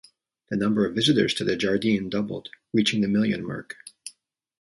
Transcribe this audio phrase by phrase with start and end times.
[0.49, 3.75] The number of visitors to the Jardin doubled, reaching the million mark.